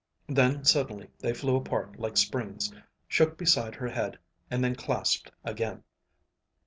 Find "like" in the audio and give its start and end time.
1.99-2.17